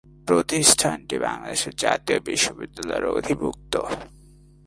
[0.27, 3.73] প্রতিষ্ঠানটি বাংলাদেশের জাতীয় বিশ্ববিদ্যালয়ের অধিভুক্ত।